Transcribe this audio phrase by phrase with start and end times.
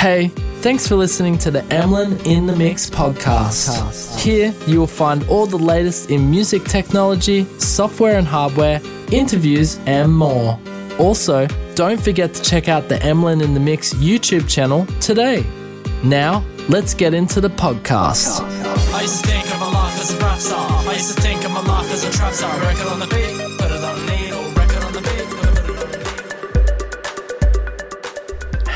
[0.00, 0.28] Hey,
[0.62, 4.18] thanks for listening to the Emlyn in the Mix podcast.
[4.18, 8.80] Here you will find all the latest in music technology, software and hardware,
[9.12, 10.58] interviews, and more.
[10.98, 15.44] Also, don't forget to check out the Emlyn in the Mix YouTube channel today.
[16.02, 18.40] Now, let's get into the podcast.
[18.94, 20.66] I used to think of my life as a rap star.
[20.88, 22.50] I used to think of my life as a trap star.
[22.90, 23.49] On the beat,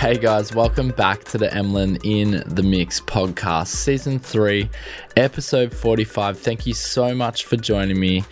[0.04, 4.68] Hey guys, welcome back to the Emlyn in the Mix podcast, season three,
[5.16, 6.38] episode 45.
[6.38, 8.22] Thank you so much for joining me.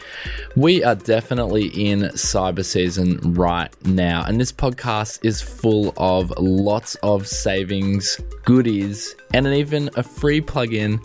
[0.55, 6.95] We are definitely in cyber season right now, and this podcast is full of lots
[6.97, 11.02] of savings, goodies, and even a free plugin.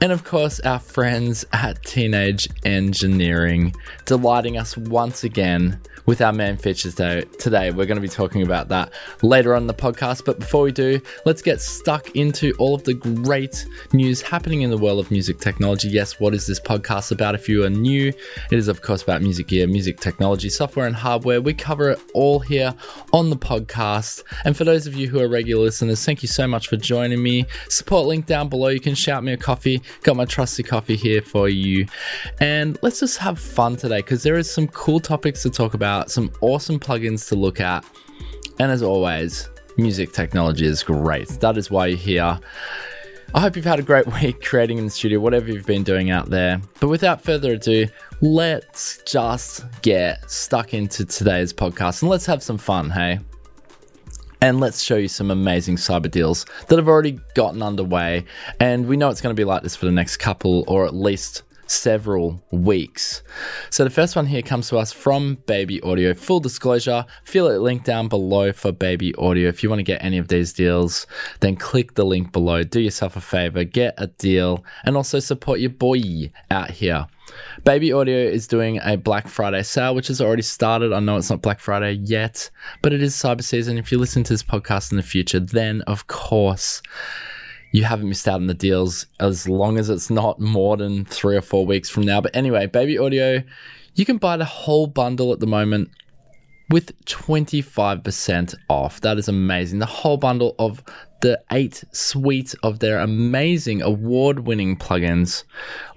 [0.00, 3.74] And of course, our friends at Teenage Engineering
[4.06, 7.22] delighting us once again with our main features today.
[7.38, 10.24] Today, we're going to be talking about that later on in the podcast.
[10.24, 14.70] But before we do, let's get stuck into all of the great news happening in
[14.70, 15.88] the world of music technology.
[15.88, 17.34] Yes, what is this podcast about?
[17.34, 20.96] If you are new, it is, of course, about music gear, music technology, software, and
[20.96, 21.42] hardware.
[21.42, 22.74] We cover it all here
[23.12, 24.24] on the podcast.
[24.46, 27.22] And for those of you who are regular listeners, thank you so much for joining
[27.22, 27.44] me.
[27.68, 28.68] Support link down below.
[28.68, 29.82] You can shout me a coffee.
[30.04, 31.84] Got my trusty coffee here for you.
[32.40, 35.97] And let's just have fun today because there is some cool topics to talk about
[36.06, 37.84] some awesome plugins to look at.
[38.58, 41.28] And as always, music technology is great.
[41.40, 42.40] That is why you're here.
[43.34, 46.10] I hope you've had a great week creating in the studio, whatever you've been doing
[46.10, 46.60] out there.
[46.80, 47.86] But without further ado,
[48.20, 53.20] let's just get stuck into today's podcast and let's have some fun, hey?
[54.40, 58.24] And let's show you some amazing cyber deals that have already gotten underway.
[58.60, 60.94] And we know it's going to be like this for the next couple or at
[60.94, 63.22] least several weeks.
[63.70, 66.14] So the first one here comes to us from Baby Audio.
[66.14, 69.48] Full disclosure, feel it link down below for Baby Audio.
[69.48, 71.06] If you want to get any of these deals,
[71.40, 72.64] then click the link below.
[72.64, 77.06] Do yourself a favor, get a deal, and also support your boy out here.
[77.64, 80.92] Baby Audio is doing a Black Friday sale, which has already started.
[80.92, 82.50] I know it's not Black Friday yet,
[82.82, 83.78] but it is cyber season.
[83.78, 86.82] If you listen to this podcast in the future, then of course
[87.72, 91.36] you haven't missed out on the deals as long as it's not more than three
[91.36, 92.20] or four weeks from now.
[92.20, 93.42] But anyway, Baby Audio,
[93.94, 95.90] you can buy the whole bundle at the moment
[96.70, 99.00] with 25% off.
[99.00, 99.78] That is amazing.
[99.78, 100.82] The whole bundle of
[101.20, 105.44] the eight suite of their amazing award winning plugins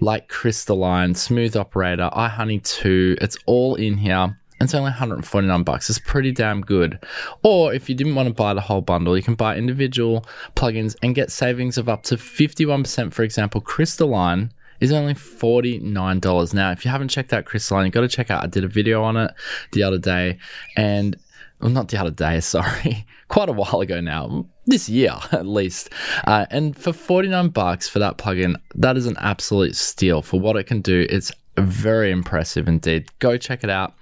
[0.00, 3.18] like Crystalline, Smooth Operator, iHoney 2.
[3.20, 4.38] It's all in here.
[4.62, 5.90] It's only 149 bucks.
[5.90, 6.98] It's pretty damn good.
[7.42, 10.24] Or if you didn't want to buy the whole bundle, you can buy individual
[10.54, 13.12] plugins and get savings of up to 51%.
[13.12, 16.54] For example, Crystalline is only $49.
[16.54, 18.42] Now, if you haven't checked out Crystalline, you've got to check out.
[18.42, 19.32] I did a video on it
[19.72, 20.38] the other day
[20.76, 21.16] and
[21.60, 25.90] well, not the other day, sorry, quite a while ago now, this year at least.
[26.24, 30.56] Uh, and for 49 bucks for that plugin, that is an absolute steal for what
[30.56, 31.06] it can do.
[31.08, 33.06] It's very impressive indeed.
[33.18, 33.94] Go check it out.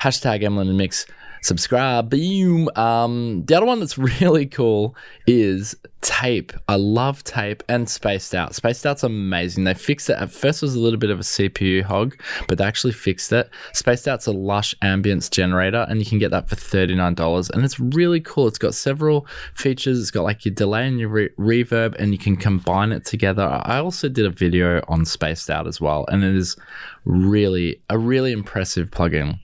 [0.00, 1.06] Hashtag Emlyn and Mix.
[1.42, 2.10] Subscribe.
[2.10, 2.68] Boom.
[2.76, 4.94] Um, the other one that's really cool
[5.26, 6.52] is Tape.
[6.68, 8.54] I love Tape and Spaced Out.
[8.54, 9.64] Spaced Out's amazing.
[9.64, 10.14] They fixed it.
[10.14, 12.18] At first, it was a little bit of a CPU hog,
[12.48, 13.50] but they actually fixed it.
[13.74, 17.50] Spaced Out's a lush ambience generator, and you can get that for $39.
[17.50, 18.48] And it's really cool.
[18.48, 20.00] It's got several features.
[20.00, 23.60] It's got like your delay and your re- reverb, and you can combine it together.
[23.64, 26.56] I also did a video on Spaced Out as well, and it is
[27.04, 29.38] really a really impressive plugin.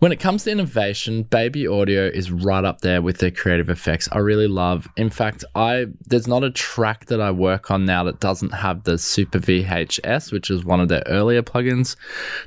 [0.00, 4.08] When it comes to innovation, Baby Audio is right up there with their creative effects.
[4.10, 4.88] I really love.
[4.96, 8.84] In fact, I there's not a track that I work on now that doesn't have
[8.84, 11.96] the Super VHS, which is one of their earlier plugins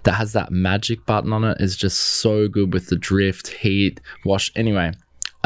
[0.03, 1.57] that has that magic button on it.
[1.59, 4.51] Is just so good with the drift, heat, wash.
[4.55, 4.91] Anyway,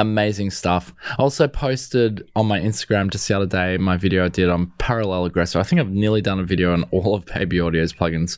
[0.01, 0.93] amazing stuff.
[1.17, 5.25] Also posted on my Instagram just the other day my video I did on Parallel
[5.25, 5.59] Aggressor.
[5.59, 8.37] I think I've nearly done a video on all of Baby Audio's plugins.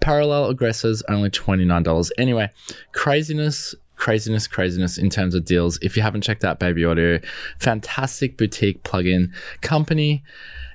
[0.00, 2.10] Parallel Aggressor's only $29.
[2.18, 2.50] Anyway,
[2.92, 5.78] craziness craziness, craziness in terms of deals.
[5.80, 7.18] If you haven't checked out Baby Audio,
[7.58, 9.32] fantastic boutique plugin
[9.62, 10.22] company,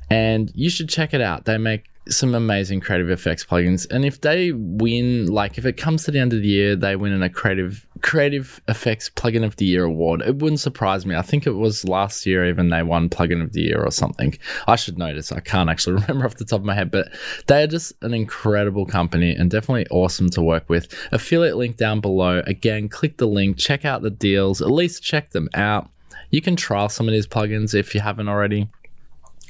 [0.10, 1.46] and you should check it out.
[1.46, 6.04] They make some amazing creative effects plugins, and if they win, like if it comes
[6.04, 9.56] to the end of the year, they win in a creative creative effects plugin of
[9.58, 10.22] the year award.
[10.22, 11.16] It wouldn't surprise me.
[11.16, 14.38] I think it was last year even they won plugin of the year or something.
[14.68, 15.32] I should notice.
[15.32, 17.10] I can't actually remember off the top of my head, but
[17.48, 20.94] they are just an incredible company and definitely awesome to work with.
[21.12, 22.42] Affiliate link down below.
[22.48, 25.90] Again, click the link, check out the deals, at least check them out.
[26.32, 28.70] You can trial some of these plugins if you haven't already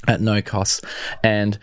[0.08, 0.84] at no cost.
[1.22, 1.58] And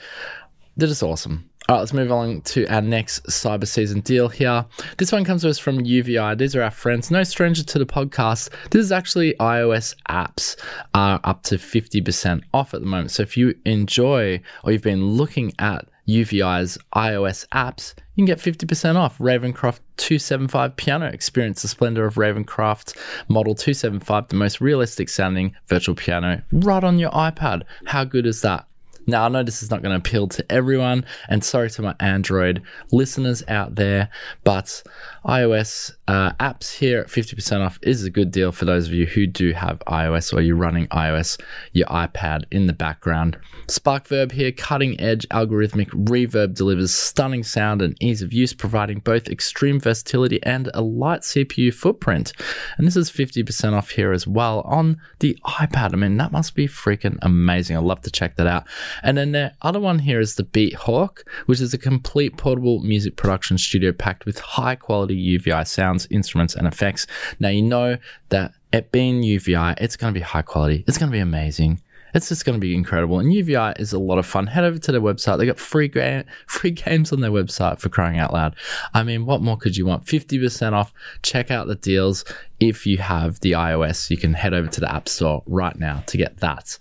[0.79, 1.49] they're just awesome.
[1.67, 4.65] All right, let's move on to our next cyber season deal here.
[4.97, 6.35] This one comes to us from UVI.
[6.35, 8.49] These are our friends, no stranger to the podcast.
[8.71, 10.59] This is actually iOS apps
[10.95, 13.11] are up to 50% off at the moment.
[13.11, 18.39] So if you enjoy or you've been looking at UVI's iOS apps, you can get
[18.39, 21.05] 50% off Ravenscroft 275 piano.
[21.05, 22.97] Experience the splendor of Ravenscroft
[23.27, 27.61] Model 275, the most realistic sounding virtual piano, right on your iPad.
[27.85, 28.65] How good is that?
[29.09, 31.95] Now, I know this is not going to appeal to everyone, and sorry to my
[31.99, 32.61] Android
[32.91, 34.09] listeners out there,
[34.43, 34.83] but
[35.25, 39.05] iOS uh, apps here at 50% off is a good deal for those of you
[39.05, 41.39] who do have iOS or you're running iOS,
[41.73, 43.37] your iPad in the background.
[43.67, 49.27] SparkVerb here, cutting edge algorithmic reverb delivers stunning sound and ease of use, providing both
[49.27, 52.33] extreme versatility and a light CPU footprint.
[52.77, 55.93] And this is 50% off here as well on the iPad.
[55.93, 57.77] I mean, that must be freaking amazing.
[57.77, 58.65] I'd love to check that out.
[59.03, 62.79] And then the other one here is the Beat Hawk, which is a complete portable
[62.79, 67.07] music production studio packed with high quality UVI sounds, instruments, and effects.
[67.39, 67.97] Now, you know
[68.29, 71.81] that it being UVI, it's going to be high quality, it's going to be amazing.
[72.13, 73.19] It's just going to be incredible.
[73.19, 74.47] And UVI is a lot of fun.
[74.47, 75.37] Head over to their website.
[75.37, 78.55] They got free ga- free games on their website for crying out loud.
[78.93, 80.05] I mean, what more could you want?
[80.05, 80.91] 50% off.
[81.21, 82.25] Check out the deals.
[82.59, 86.03] If you have the iOS, you can head over to the App Store right now
[86.07, 86.77] to get that.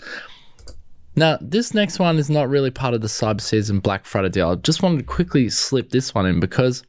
[1.19, 4.51] Now, this next one is not really part of the Cyber Season Black Friday deal.
[4.51, 6.85] I just wanted to quickly slip this one in because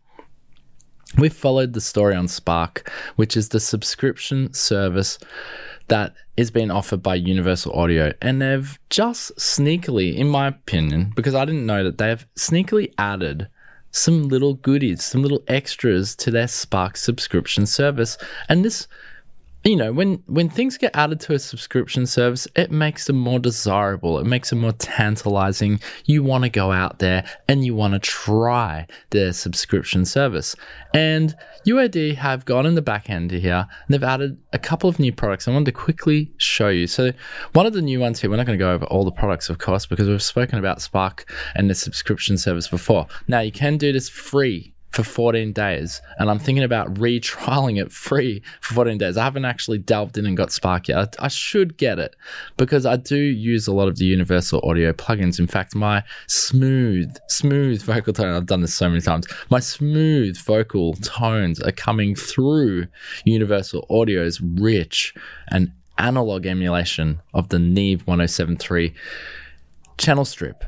[1.17, 5.17] we followed the story on Spark, which is the subscription service
[5.87, 8.13] that is being offered by Universal Audio.
[8.21, 13.47] And they've just sneakily, in my opinion, because I didn't know that, they've sneakily added
[13.89, 18.15] some little goodies, some little extras to their Spark subscription service.
[18.47, 18.87] And this
[19.69, 23.39] you know when when things get added to a subscription service it makes them more
[23.39, 24.17] desirable.
[24.17, 25.79] It makes them more tantalizing.
[26.05, 30.55] You want to go out there and you want to try their subscription service.
[30.93, 31.35] And
[31.67, 33.67] uad have gone in the back end here.
[33.85, 35.47] And they've added a couple of new products.
[35.47, 36.87] I wanted to quickly show you.
[36.87, 37.11] So
[37.53, 39.49] one of the new ones here we're not going to go over all the products
[39.49, 43.05] of course because we've spoken about spark and the subscription service before.
[43.27, 47.91] Now you can do this free for 14 days and I'm thinking about retrialing it
[47.91, 49.17] free for 14 days.
[49.17, 51.15] I haven't actually delved in and got Spark yet.
[51.19, 52.15] I, I, should get it
[52.57, 55.39] because I do use a lot of the Universal Audio plugins.
[55.39, 60.37] In fact, my smooth, smooth vocal tone, I've done this so many times, my smooth
[60.37, 62.87] vocal tones are coming through
[63.25, 65.13] Universal Audio's rich
[65.49, 68.93] and analog emulation of the Neve 1073
[69.97, 70.63] channel strip.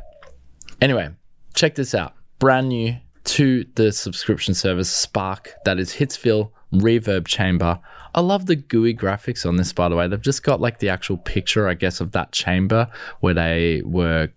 [0.79, 1.09] Anyway,
[1.53, 2.13] check this out.
[2.37, 7.79] Brand new to the subscription service Spark, that is Hitsville Reverb Chamber.
[8.13, 10.07] I love the GUI graphics on this, by the way.
[10.07, 12.89] They've just got like the actual picture, I guess, of that chamber
[13.19, 14.29] where they were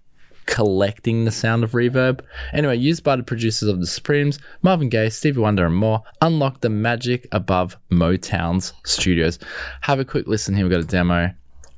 [0.47, 2.21] collecting the sound of reverb.
[2.53, 6.61] Anyway, used by the producers of The Supremes, Marvin Gaye, Stevie Wonder, and more, unlock
[6.61, 9.39] the magic above Motown's studios.
[9.81, 10.65] Have a quick listen here.
[10.65, 11.31] We've got a demo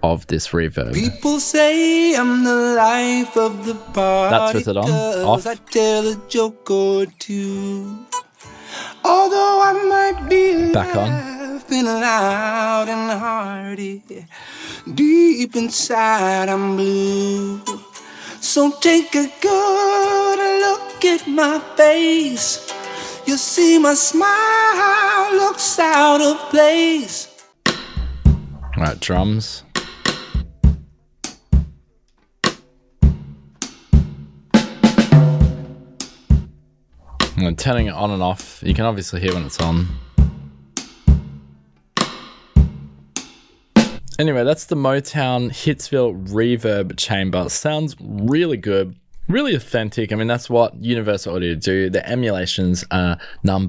[0.02, 0.94] of this reverb.
[0.94, 4.30] People say I'm the life of the party.
[4.36, 4.90] That's with it on.
[4.90, 5.46] Off.
[5.46, 8.06] I tell a joke or two.
[9.04, 11.08] Although I might be Back on.
[11.08, 14.02] laughing loud and hearty,
[14.94, 17.60] deep inside I'm blue.
[18.40, 22.72] So take a good look at my face.
[23.26, 27.28] You'll see my smile looks out of place.
[27.66, 29.64] All right, drums.
[37.38, 38.62] I'm turning it on and off.
[38.64, 39.88] You can obviously hear when it's on.
[44.18, 47.50] Anyway, that's the Motown Hitsville Reverb Chamber.
[47.50, 48.96] Sounds really good,
[49.28, 50.10] really authentic.
[50.10, 51.90] I mean, that's what Universal Audio do.
[51.90, 53.66] The emulations are none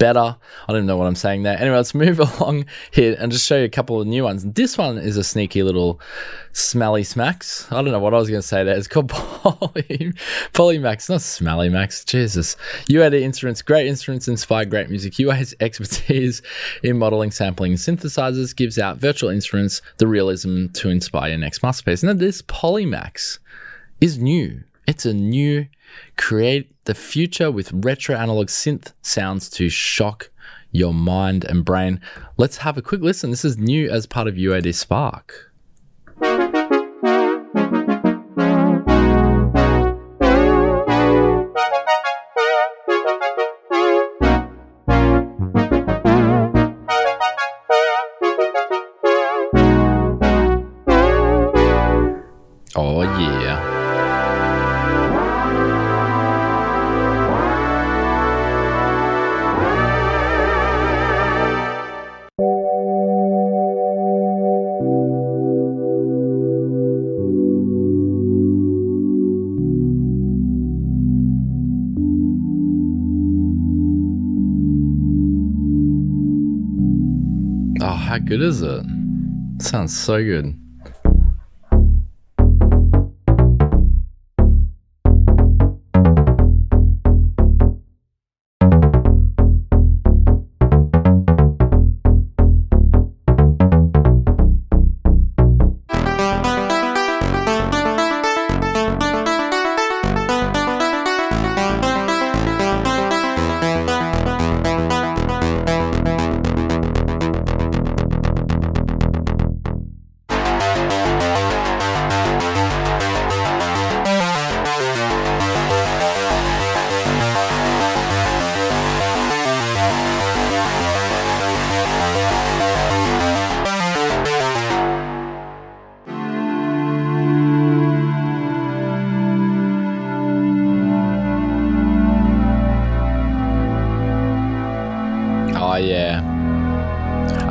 [0.00, 0.34] better.
[0.66, 1.56] I don't know what I'm saying there.
[1.56, 4.44] Anyway, let's move along here and just show you a couple of new ones.
[4.44, 6.00] This one is a sneaky little
[6.52, 7.70] smelly smacks.
[7.70, 8.76] I don't know what I was going to say there.
[8.76, 10.12] It's called Poly,
[10.52, 12.04] Polymax, not smelly max.
[12.04, 12.56] Jesus.
[12.88, 15.18] You UAD instruments, great instruments inspire great music.
[15.18, 16.42] UA's expertise
[16.82, 21.62] in modeling, sampling, and synthesizers gives out virtual instruments the realism to inspire your next
[21.62, 22.02] masterpiece.
[22.02, 23.38] Now, this Polymax
[24.00, 24.64] is new.
[24.86, 25.66] It's a new
[26.16, 30.30] create the future with retro analog synth sounds to shock
[30.72, 32.00] your mind and brain.
[32.36, 33.30] Let's have a quick listen.
[33.30, 35.49] This is new as part of UAD Spark.
[77.82, 78.84] Oh, how good is it?
[79.58, 80.54] Sounds so good.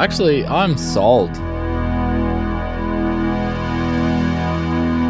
[0.10, 1.30] Actually, I'm sold.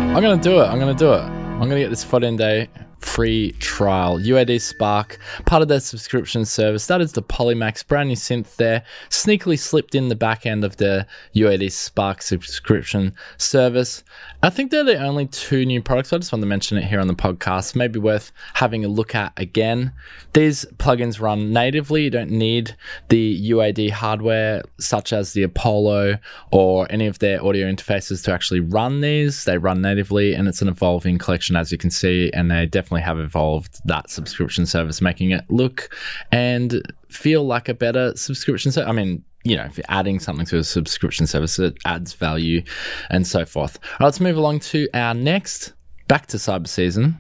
[0.10, 0.66] I'm gonna do it.
[0.66, 1.22] I'm gonna do it.
[1.22, 2.68] I'm gonna get this foot in day
[3.00, 4.20] free trial.
[4.20, 6.88] UAD Spark, part of their subscription service.
[6.88, 8.84] That is the Polymax brand new synth there.
[9.20, 14.02] Sneakily slipped in the back end of their UAD Spark subscription service.
[14.42, 16.14] I think they're the only two new products.
[16.14, 17.76] I just want to mention it here on the podcast.
[17.76, 19.92] Maybe worth having a look at again.
[20.32, 22.06] These plugins run natively.
[22.06, 22.78] You don't need
[23.10, 26.20] the UAD hardware, such as the Apollo
[26.54, 29.44] or any of their audio interfaces, to actually run these.
[29.44, 32.32] They run natively, and it's an evolving collection, as you can see.
[32.34, 35.94] And they definitely have evolved that subscription service, making it look
[36.32, 38.90] and feel like a better subscription service.
[38.90, 42.62] I mean, you know, if you're adding something to a subscription service, it adds value
[43.10, 43.80] and so forth.
[43.84, 45.74] All right, let's move along to our next
[46.08, 47.20] back to cyber season.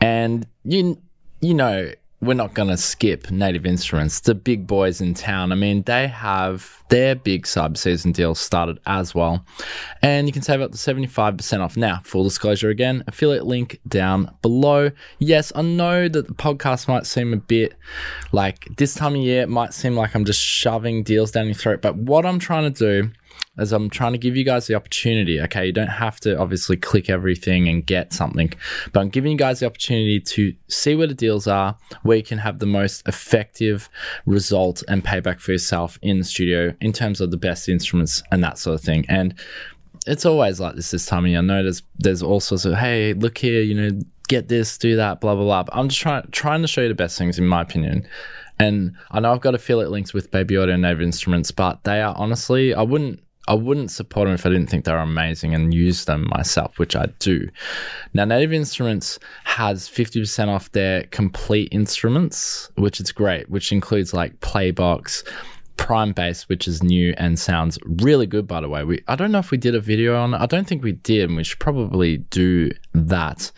[0.00, 1.00] And you
[1.40, 1.90] you know,
[2.20, 5.52] we're not going to skip Native Instruments, the big boys in town.
[5.52, 9.44] I mean, they have their big cyber season deal started as well.
[10.00, 12.00] And you can save up to 75% off now.
[12.04, 14.90] Full disclosure again, affiliate link down below.
[15.18, 17.74] Yes, I know that the podcast might seem a bit
[18.32, 21.54] like this time of year, it might seem like I'm just shoving deals down your
[21.54, 21.82] throat.
[21.82, 23.10] But what I'm trying to do
[23.58, 25.40] as I'm trying to give you guys the opportunity.
[25.40, 28.52] Okay, you don't have to obviously click everything and get something,
[28.92, 32.22] but I'm giving you guys the opportunity to see where the deals are, where you
[32.22, 33.88] can have the most effective
[34.26, 38.42] result and payback for yourself in the studio in terms of the best instruments and
[38.42, 39.04] that sort of thing.
[39.08, 39.34] And
[40.06, 41.38] it's always like this this time of year.
[41.38, 44.96] I know there's there's all sorts of hey, look here, you know, get this, do
[44.96, 45.62] that, blah blah blah.
[45.64, 48.06] But I'm just trying trying to show you the best things in my opinion.
[48.58, 52.00] And I know I've got affiliate links with Baby Audio and Native Instruments, but they
[52.00, 55.54] are honestly, I wouldn't I wouldn't support them if I didn't think they were amazing
[55.54, 57.48] and use them myself, which I do.
[58.14, 64.38] Now, Native Instruments has 50% off their complete instruments, which is great, which includes like
[64.40, 65.24] Playbox,
[65.76, 68.84] Prime Bass, which is new and sounds really good, by the way.
[68.84, 70.40] We I don't know if we did a video on it.
[70.40, 73.52] I don't think we did, and we should probably do that.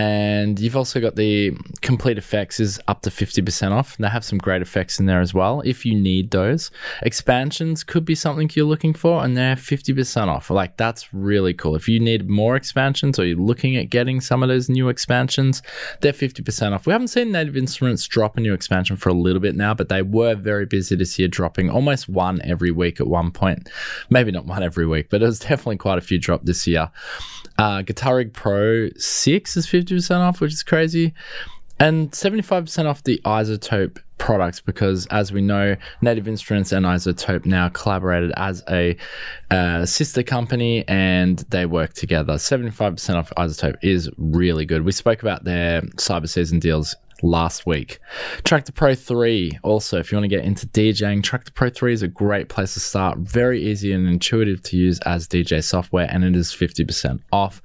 [0.00, 3.98] And you've also got the complete effects is up to 50% off.
[3.98, 6.70] They have some great effects in there as well if you need those.
[7.02, 10.48] Expansions could be something you're looking for, and they're 50% off.
[10.48, 11.76] Like, that's really cool.
[11.76, 15.60] If you need more expansions or you're looking at getting some of those new expansions,
[16.00, 16.86] they're 50% off.
[16.86, 19.90] We haven't seen Native Instruments drop a new expansion for a little bit now, but
[19.90, 23.68] they were very busy this year, dropping almost one every week at one point.
[24.08, 26.90] Maybe not one every week, but it was definitely quite a few drop this year.
[27.58, 31.14] Uh, Guitar Rig Pro 6 is 50% off, which is crazy.
[31.78, 37.70] And 75% off the iZotope products because, as we know, Native Instruments and iZotope now
[37.70, 38.96] collaborated as a
[39.50, 42.34] uh, sister company and they work together.
[42.34, 44.84] 75% off iZotope is really good.
[44.84, 47.98] We spoke about their cyber season deals last week.
[48.42, 52.02] Traktor Pro 3, also, if you want to get into DJing, Traktor Pro 3 is
[52.02, 53.18] a great place to start.
[53.18, 57.62] Very easy and intuitive to use as DJ software, and it is 50% off.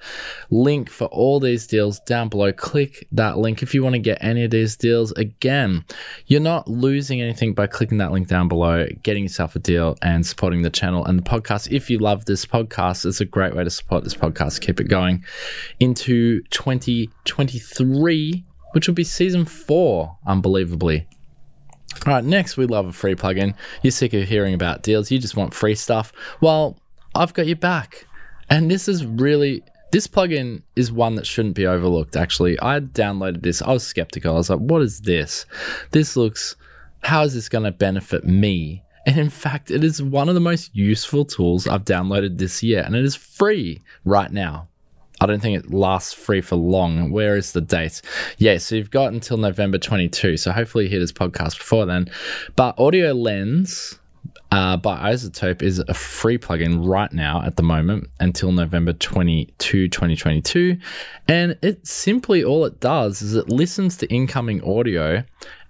[0.49, 2.51] Link for all these deals down below.
[2.51, 5.11] Click that link if you want to get any of these deals.
[5.13, 5.85] Again,
[6.27, 10.25] you're not losing anything by clicking that link down below, getting yourself a deal, and
[10.25, 11.71] supporting the channel and the podcast.
[11.71, 14.61] If you love this podcast, it's a great way to support this podcast.
[14.61, 15.23] Keep it going
[15.79, 21.07] into 2023 which will be season four, unbelievably.
[22.05, 23.55] All right, next, we love a free plugin.
[23.81, 26.11] You're sick of hearing about deals, you just want free stuff.
[26.41, 26.77] Well,
[27.15, 28.05] I've got your back.
[28.49, 29.63] And this is really,
[29.93, 32.59] this plugin is one that shouldn't be overlooked, actually.
[32.59, 34.33] I downloaded this, I was skeptical.
[34.33, 35.45] I was like, what is this?
[35.91, 36.57] This looks,
[37.01, 38.83] how is this going to benefit me?
[39.05, 42.83] And in fact, it is one of the most useful tools I've downloaded this year,
[42.85, 44.67] and it is free right now.
[45.21, 47.11] I don't think it lasts free for long.
[47.11, 48.01] Where is the date?
[48.37, 50.37] Yeah, so you've got until November 22.
[50.37, 52.09] So hopefully you hear this podcast before then.
[52.55, 53.97] But Audio Lens,
[54.51, 59.87] uh, by iZotope is a free plugin right now at the moment until November 22,
[59.87, 60.77] 2022.
[61.27, 65.23] And it simply all it does is it listens to incoming audio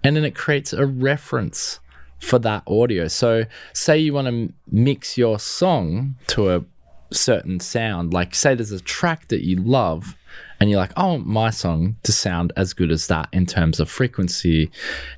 [0.04, 1.80] and then it creates a reference
[2.18, 3.08] for that audio.
[3.08, 6.64] So, say you want to mix your song to a
[7.12, 10.16] certain sound, like say there's a track that you love,
[10.60, 13.90] and you're like, oh, my song to sound as good as that in terms of
[13.90, 14.70] frequency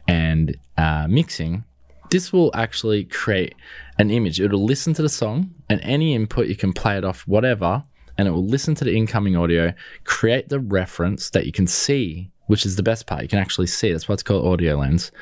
[0.06, 1.64] and uh, mixing.
[2.10, 3.54] This will actually create
[3.98, 4.40] an image.
[4.40, 7.82] It'll listen to the song, and any input you can play it off, whatever,
[8.16, 9.72] and it will listen to the incoming audio,
[10.04, 13.22] create the reference that you can see which is the best part.
[13.22, 13.92] You can actually see.
[13.92, 15.12] That's why it's called audio lens.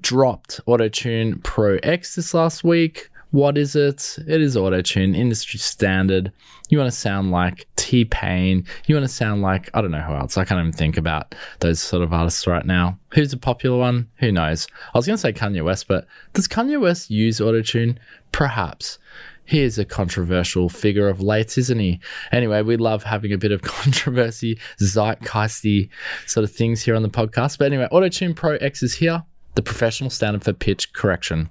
[0.00, 3.10] dropped Autotune Pro X this last week.
[3.30, 4.18] What is it?
[4.26, 6.32] It is Autotune, industry standard.
[6.68, 8.66] You want to sound like T Pain.
[8.86, 10.38] You want to sound like, I don't know who else.
[10.38, 12.98] I can't even think about those sort of artists right now.
[13.10, 14.08] Who's a popular one?
[14.16, 14.66] Who knows?
[14.94, 17.96] I was going to say Kanye West, but does Kanye West use Autotune?
[18.32, 18.98] Perhaps.
[19.44, 22.00] He is a controversial figure of late, isn't he?
[22.30, 25.88] Anyway, we love having a bit of controversy, zeitgeisty
[26.26, 27.58] sort of things here on the podcast.
[27.58, 29.24] But anyway, Autotune Pro X is here
[29.54, 31.50] the professional standard for pitch correction.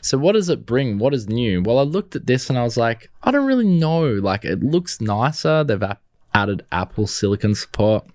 [0.00, 0.98] So, what does it bring?
[0.98, 1.62] What is new?
[1.62, 4.04] Well, I looked at this and I was like, I don't really know.
[4.04, 5.64] Like, it looks nicer.
[5.64, 5.82] They've
[6.34, 8.06] added Apple Silicon support.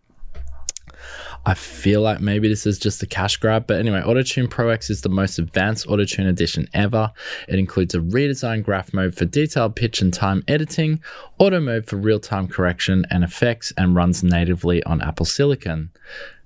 [1.46, 4.90] I feel like maybe this is just a cash grab, but anyway, Autotune Pro X
[4.90, 7.12] is the most advanced Autotune edition ever.
[7.50, 11.02] It includes a redesigned graph mode for detailed pitch and time editing,
[11.40, 15.92] auto mode for real time correction and effects, and runs natively on Apple Silicon.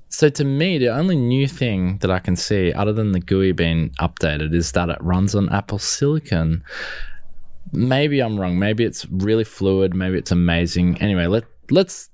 [0.10, 3.52] So to me, the only new thing that I can see, other than the GUI
[3.52, 6.64] being updated, is that it runs on Apple Silicon.
[7.72, 8.58] Maybe I'm wrong.
[8.58, 9.94] Maybe it's really fluid.
[9.94, 11.00] Maybe it's amazing.
[11.02, 12.10] Anyway, let let's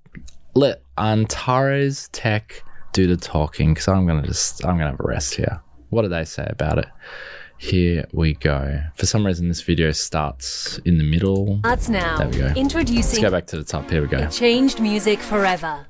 [0.55, 5.35] let Antares Tech do the talking because I'm gonna just I'm gonna have a rest
[5.35, 5.61] here.
[5.89, 6.87] What do they say about it?
[7.57, 8.81] Here we go.
[8.95, 11.59] For some reason, this video starts in the middle.
[11.59, 12.17] Starts now.
[12.17, 12.47] There we go.
[12.59, 13.89] Introducing Let's go back to the top.
[13.89, 14.27] Here we go.
[14.27, 15.85] changed music forever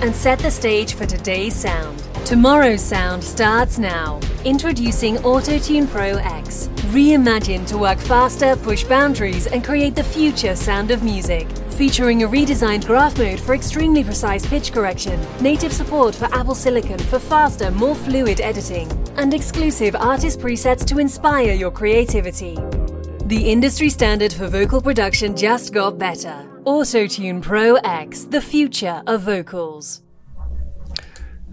[0.00, 2.02] and set the stage for today's sound.
[2.24, 4.20] Tomorrow's sound starts now.
[4.44, 6.68] Introducing AutoTune Pro X.
[6.92, 11.48] Reimagined to work faster, push boundaries, and create the future sound of music.
[11.70, 16.98] Featuring a redesigned graph mode for extremely precise pitch correction, native support for Apple Silicon
[16.98, 22.56] for faster, more fluid editing, and exclusive artist presets to inspire your creativity.
[23.26, 26.55] The industry standard for vocal production just got better.
[26.66, 30.02] AutoTune Pro X, the future of vocals.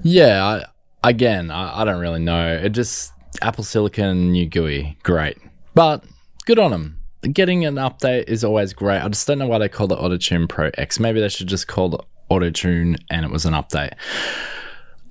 [0.01, 2.55] Yeah, I, again, I, I don't really know.
[2.55, 5.37] It just Apple Silicon new GUI, great,
[5.75, 6.03] but
[6.45, 6.99] good on them.
[7.31, 9.01] Getting an update is always great.
[9.01, 10.99] I just don't know why they called it AutoTune Pro X.
[10.99, 13.93] Maybe they should just call it AutoTune and it was an update.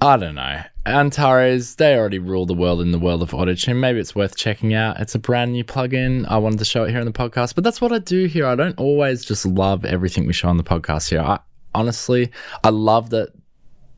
[0.03, 0.61] I don't know.
[0.85, 3.77] Antares, they already rule the world in the world of AutoTune.
[3.77, 4.99] Maybe it's worth checking out.
[4.99, 6.27] It's a brand new plugin.
[6.29, 8.45] I wanted to show it here in the podcast, but that's what I do here.
[8.47, 11.21] I don't always just love everything we show on the podcast here.
[11.21, 11.39] I
[11.73, 12.33] honestly,
[12.65, 13.29] I love that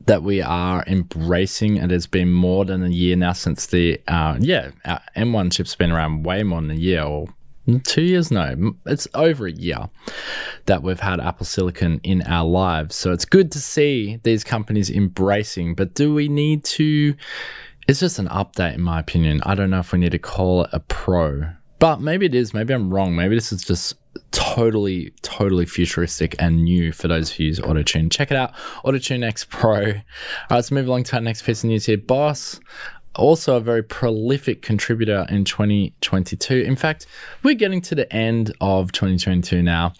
[0.05, 1.77] that we are embracing.
[1.77, 5.75] It has been more than a year now since the uh, yeah our M1 chip's
[5.75, 7.29] been around way more than a year or
[7.83, 8.31] two years.
[8.31, 9.89] No, it's over a year
[10.65, 12.95] that we've had Apple Silicon in our lives.
[12.95, 15.75] So it's good to see these companies embracing.
[15.75, 17.15] But do we need to?
[17.87, 19.41] It's just an update, in my opinion.
[19.45, 21.43] I don't know if we need to call it a pro,
[21.79, 22.53] but maybe it is.
[22.53, 23.15] Maybe I'm wrong.
[23.15, 23.95] Maybe this is just
[24.31, 28.11] totally, totally futuristic and new for those who use AutoTune.
[28.11, 29.75] Check it out, AutoTune X Pro.
[29.75, 30.03] All right,
[30.49, 31.97] let's move along to our next piece of news here.
[31.97, 32.59] Boss,
[33.15, 36.55] also a very prolific contributor in 2022.
[36.55, 37.07] In fact,
[37.43, 39.93] we're getting to the end of 2022 now.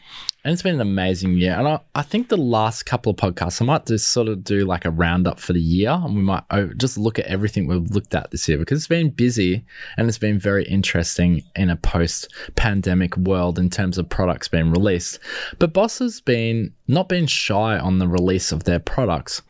[0.45, 1.53] And it's been an amazing year.
[1.53, 4.63] And I, I think the last couple of podcasts, I might just sort of do
[4.63, 5.89] like a roundup for the year.
[5.89, 8.87] And we might oh, just look at everything we've looked at this year because it's
[8.87, 9.65] been busy
[9.97, 14.69] and it's been very interesting in a post pandemic world in terms of products being
[14.69, 15.17] released.
[15.57, 19.41] But Boss has been not been shy on the release of their products.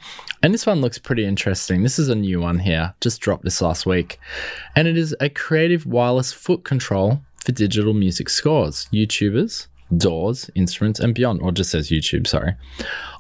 [0.44, 1.84] And this one looks pretty interesting.
[1.84, 4.18] This is a new one here, just dropped this last week.
[4.78, 11.00] And it is a creative wireless foot control for digital music scores, YouTubers, DAWs, instruments,
[11.00, 12.56] and beyond, or just says YouTube, sorry.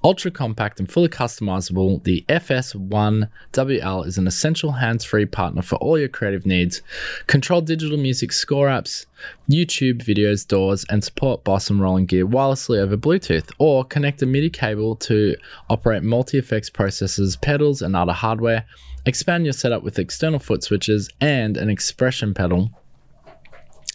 [0.03, 5.97] Ultra compact and fully customizable, the FS1WL is an essential hands free partner for all
[5.97, 6.81] your creative needs.
[7.27, 9.05] Control digital music score apps,
[9.49, 14.25] YouTube videos, DAWs, and support Boss and Roland Gear wirelessly over Bluetooth, or connect a
[14.25, 15.35] MIDI cable to
[15.69, 18.65] operate multi effects processors, pedals, and other hardware.
[19.05, 22.71] Expand your setup with external foot switches and an expression pedal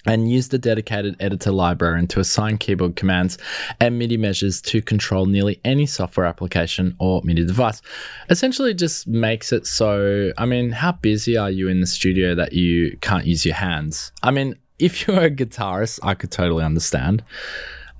[0.07, 3.39] and use the dedicated editor library to assign keyboard commands
[3.81, 7.83] and MIDI measures to control nearly any software application or MIDI device.
[8.29, 10.33] Essentially, just makes it so.
[10.39, 14.13] I mean, how busy are you in the studio that you can't use your hands?
[14.23, 17.23] I mean, if you're a guitarist, I could totally understand.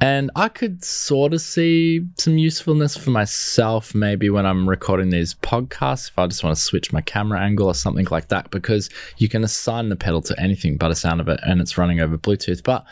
[0.03, 5.35] And I could sort of see some usefulness for myself maybe when I'm recording these
[5.35, 8.89] podcasts, if I just want to switch my camera angle or something like that, because
[9.19, 12.01] you can assign the pedal to anything but a sound of it and it's running
[12.01, 12.63] over Bluetooth.
[12.63, 12.87] But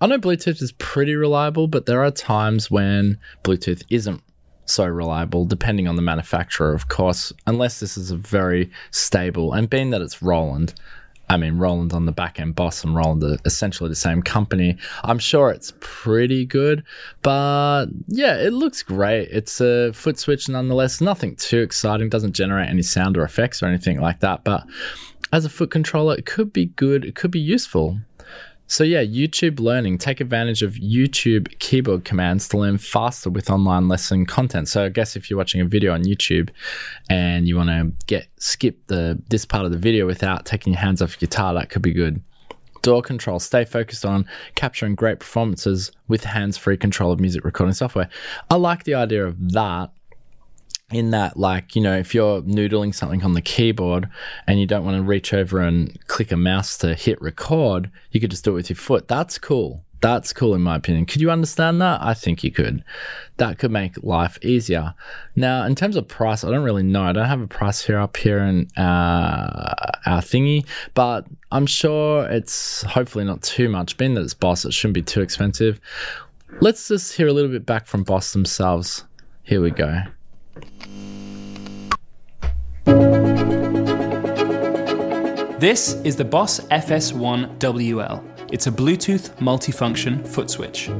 [0.00, 4.22] I know Bluetooth is pretty reliable, but there are times when Bluetooth isn't
[4.66, 9.52] so reliable, depending on the manufacturer, of course, unless this is a very stable.
[9.52, 10.74] And being that it's Roland,
[11.28, 14.76] I mean, Roland on the back end boss and Roland are essentially the same company.
[15.02, 16.84] I'm sure it's pretty good,
[17.22, 19.28] but yeah, it looks great.
[19.30, 23.66] It's a foot switch nonetheless, nothing too exciting, doesn't generate any sound or effects or
[23.66, 24.64] anything like that, but
[25.32, 27.98] as a foot controller, it could be good, it could be useful.
[28.68, 29.96] So, yeah, YouTube Learning.
[29.96, 34.68] Take advantage of YouTube keyboard commands to learn faster with online lesson content.
[34.68, 36.50] So, I guess if you're watching a video on YouTube
[37.08, 40.80] and you want to get skip the this part of the video without taking your
[40.80, 42.20] hands off your guitar, that could be good.
[42.82, 43.40] DAW control.
[43.40, 48.08] Stay focused on capturing great performances with hands free control of music recording software.
[48.48, 49.90] I like the idea of that
[50.92, 54.08] in that like you know if you're noodling something on the keyboard
[54.46, 58.20] and you don't want to reach over and click a mouse to hit record you
[58.20, 59.08] could just do it with your foot.
[59.08, 59.82] That's cool.
[60.00, 61.06] That's cool in my opinion.
[61.06, 62.00] Could you understand that?
[62.02, 62.84] I think you could.
[63.38, 64.94] That could make life easier.
[65.34, 67.02] Now in terms of price i don't really know.
[67.02, 69.74] I don't have a price here up here in uh,
[70.06, 73.96] our thingy but i'm sure it's hopefully not too much.
[73.96, 75.80] Being that it's boss it shouldn't be too expensive.
[76.60, 79.04] Let's just hear a little bit back from boss themselves.
[79.42, 80.04] Here we go
[85.58, 88.22] This is the Boss FS1WL.
[88.52, 90.90] It's a Bluetooth multifunction foot switch.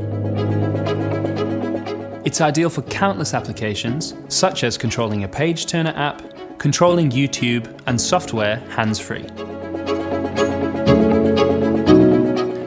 [2.25, 8.01] It's ideal for countless applications, such as controlling a page turner app, controlling YouTube, and
[8.01, 9.27] software hands free.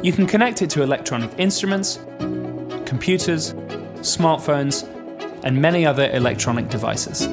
[0.01, 1.99] You can connect it to electronic instruments,
[2.85, 3.53] computers,
[4.01, 4.87] smartphones,
[5.43, 7.27] and many other electronic devices.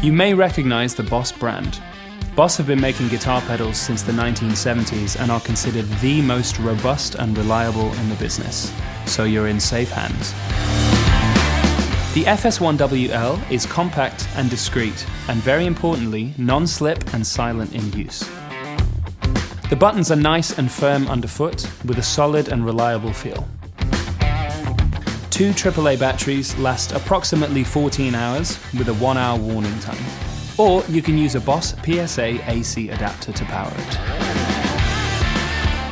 [0.00, 1.80] You may recognize the Boss brand.
[2.36, 7.16] Boss have been making guitar pedals since the 1970s and are considered the most robust
[7.16, 8.72] and reliable in the business,
[9.06, 10.32] so you're in safe hands.
[12.14, 18.24] The FS1WL is compact and discreet, and very importantly, non slip and silent in use.
[19.68, 23.46] The buttons are nice and firm underfoot with a solid and reliable feel.
[25.28, 30.02] Two AAA batteries last approximately 14 hours with a 1 hour warning time.
[30.56, 33.98] Or you can use a Boss PSA AC adapter to power it.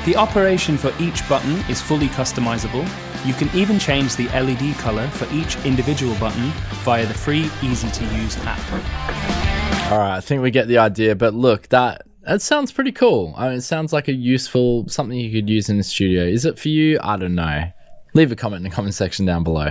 [0.07, 2.89] The operation for each button is fully customizable.
[3.27, 6.51] You can even change the LED color for each individual button
[6.83, 9.93] via the free, easy to use app.
[9.93, 11.15] All right, I think we get the idea.
[11.15, 13.35] But look, that that sounds pretty cool.
[13.37, 16.25] I mean, it sounds like a useful something you could use in the studio.
[16.25, 16.99] Is it for you?
[17.03, 17.71] I don't know.
[18.15, 19.71] Leave a comment in the comment section down below.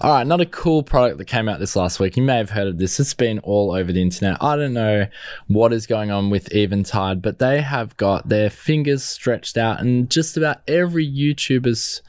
[0.00, 2.16] All right, another cool product that came out this last week.
[2.16, 3.00] You may have heard of this.
[3.00, 4.36] It's been all over the internet.
[4.42, 5.06] I don't know
[5.48, 10.08] what is going on with Eventide, but they have got their fingers stretched out in
[10.08, 12.02] just about every YouTuber's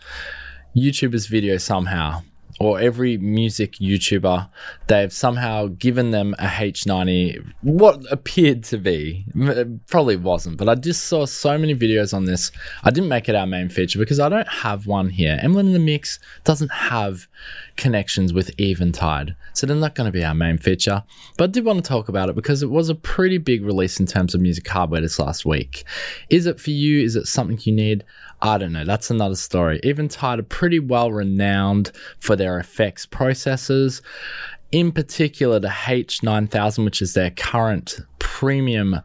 [0.75, 2.21] YouTuber's video somehow
[2.61, 4.47] or every music YouTuber,
[4.91, 9.25] they've somehow given them a H90, what appeared to be,
[9.87, 12.51] probably wasn't, but I just saw so many videos on this.
[12.83, 15.39] I didn't make it our main feature because I don't have one here.
[15.41, 17.27] Emlyn in the Mix doesn't have
[17.77, 21.03] connections with Eventide, so they're not going to be our main feature.
[21.37, 23.97] But I did want to talk about it because it was a pretty big release
[23.97, 25.85] in terms of music hardware this last week.
[26.29, 27.01] Is it for you?
[27.01, 28.03] Is it something you need?
[28.41, 28.85] I don't know.
[28.85, 29.79] That's another story.
[29.83, 34.01] Eventide are pretty well renowned for their effects processors.
[34.71, 39.01] In particular, the H9000, which is their current premium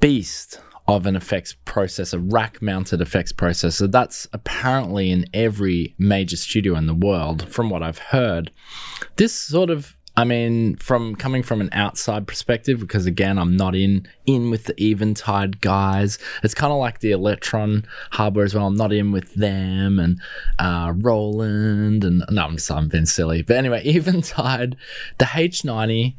[0.00, 3.90] beast of an effects processor, rack mounted effects processor.
[3.90, 8.50] That's apparently in every major studio in the world, from what I've heard.
[9.16, 13.74] This sort of I mean, from coming from an outside perspective, because again, I'm not
[13.74, 16.18] in in with the Eventide guys.
[16.44, 18.66] It's kind of like the Elektron hardware as well.
[18.66, 20.20] I'm not in with them and
[20.58, 23.42] uh, Roland and no, I'm just I'm being silly.
[23.42, 24.76] But anyway, Eventide,
[25.18, 26.14] the H90.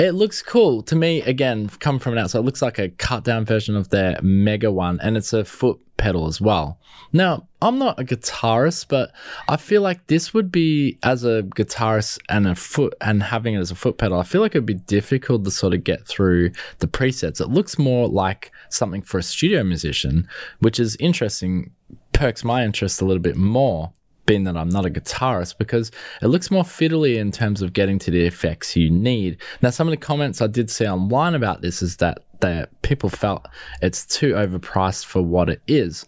[0.00, 1.20] It looks cool to me.
[1.20, 4.72] Again, come from an outside, it looks like a cut down version of their Mega
[4.72, 6.78] one, and it's a foot pedal as well.
[7.12, 9.12] Now, I'm not a guitarist, but
[9.46, 13.58] I feel like this would be as a guitarist and a foot and having it
[13.58, 14.18] as a foot pedal.
[14.18, 17.38] I feel like it'd be difficult to sort of get through the presets.
[17.38, 20.26] It looks more like something for a studio musician,
[20.60, 21.72] which is interesting.
[22.14, 23.92] Perks my interest a little bit more
[24.26, 25.90] being that I'm not a guitarist because
[26.22, 29.38] it looks more fiddly in terms of getting to the effects you need.
[29.62, 33.10] Now, some of the comments I did see online about this is that that people
[33.10, 33.46] felt
[33.82, 36.06] it's too overpriced for what it is.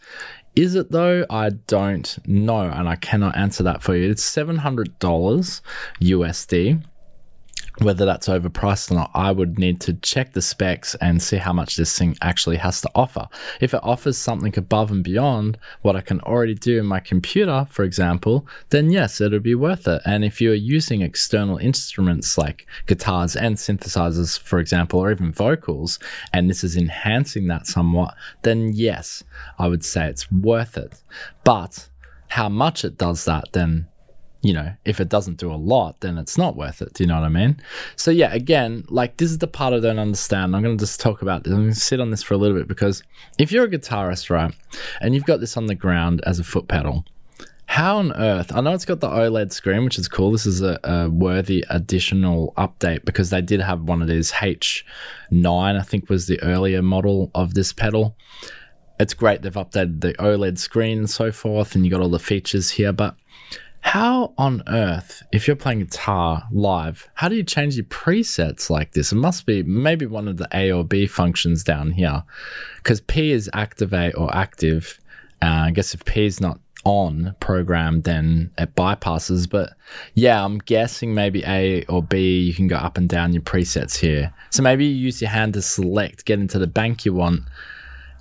[0.56, 1.24] Is it though?
[1.30, 4.10] I don't know, and I cannot answer that for you.
[4.10, 5.62] It's seven hundred dollars
[6.00, 6.82] USD
[7.78, 11.52] whether that's overpriced or not, I would need to check the specs and see how
[11.52, 13.28] much this thing actually has to offer.
[13.60, 17.66] If it offers something above and beyond what I can already do in my computer,
[17.70, 20.02] for example, then yes, it'll be worth it.
[20.04, 25.98] And if you're using external instruments like guitars and synthesizers, for example, or even vocals,
[26.32, 29.24] and this is enhancing that somewhat, then yes,
[29.58, 31.02] I would say it's worth it.
[31.42, 31.88] But
[32.28, 33.88] how much it does that, then
[34.42, 36.94] you know, if it doesn't do a lot, then it's not worth it.
[36.94, 37.60] Do you know what I mean?
[37.94, 40.54] So yeah, again, like this is the part I don't understand.
[40.54, 41.52] I'm going to just talk about this.
[41.52, 43.04] I'm to sit on this for a little bit because
[43.38, 44.52] if you're a guitarist, right,
[45.00, 47.04] and you've got this on the ground as a foot pedal,
[47.66, 48.54] how on earth?
[48.54, 50.32] I know it's got the OLED screen, which is cool.
[50.32, 54.84] This is a, a worthy additional update because they did have one of these H9,
[55.32, 58.16] I think was the earlier model of this pedal.
[58.98, 62.18] It's great they've updated the OLED screen and so forth, and you got all the
[62.18, 63.16] features here, but
[63.82, 68.92] how on earth, if you're playing guitar live, how do you change your presets like
[68.92, 69.12] this?
[69.12, 72.22] It must be maybe one of the A or B functions down here,
[72.76, 74.98] because P is activate or active.
[75.42, 79.48] Uh, I guess if P is not on program, then it bypasses.
[79.50, 79.74] But
[80.14, 83.96] yeah, I'm guessing maybe A or B, you can go up and down your presets
[83.98, 84.32] here.
[84.50, 87.42] So maybe you use your hand to select, get into the bank you want.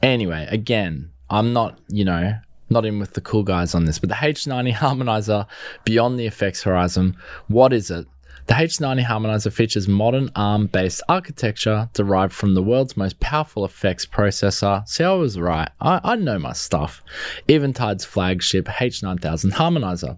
[0.01, 2.33] Anyway, again, I'm not, you know,
[2.71, 5.45] not in with the cool guys on this, but the H90 harmonizer
[5.83, 7.15] beyond the effects horizon,
[7.47, 8.07] what is it?
[8.47, 14.05] The H90 harmonizer features modern ARM based architecture derived from the world's most powerful effects
[14.05, 14.85] processor.
[14.87, 15.69] See, I was right.
[15.79, 17.03] I, I know my stuff.
[17.47, 20.17] Eventide's flagship H9000 harmonizer.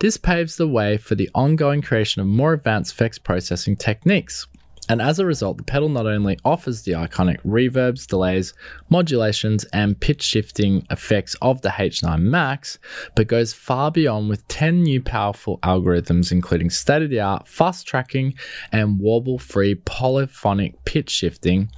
[0.00, 4.46] This paves the way for the ongoing creation of more advanced effects processing techniques.
[4.88, 8.52] And as a result, the pedal not only offers the iconic reverbs, delays,
[8.90, 12.78] modulations, and pitch shifting effects of the H9 Max,
[13.14, 17.86] but goes far beyond with 10 new powerful algorithms, including state of the art fast
[17.86, 18.34] tracking
[18.72, 21.70] and warble free polyphonic pitch shifting.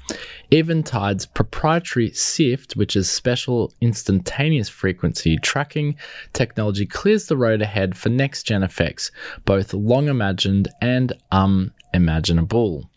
[0.55, 5.97] Eventide's proprietary SIFT, which is special instantaneous frequency tracking
[6.33, 9.11] technology, clears the road ahead for next gen effects,
[9.45, 12.88] both long imagined and unimaginable.